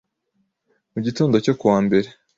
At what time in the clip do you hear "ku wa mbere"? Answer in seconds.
1.59-2.07